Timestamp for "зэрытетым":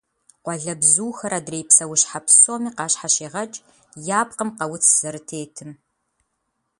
4.99-5.71